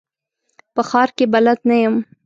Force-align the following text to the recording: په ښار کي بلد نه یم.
په 0.73 0.81
ښار 0.89 1.09
کي 1.17 1.25
بلد 1.33 1.59
نه 1.69 1.75
یم. 1.83 1.95